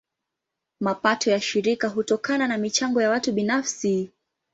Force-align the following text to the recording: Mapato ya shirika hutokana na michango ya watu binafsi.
Mapato 0.79 1.29
ya 1.31 1.41
shirika 1.41 1.87
hutokana 1.87 2.47
na 2.47 2.57
michango 2.57 3.01
ya 3.01 3.09
watu 3.09 3.33
binafsi. 3.33 4.11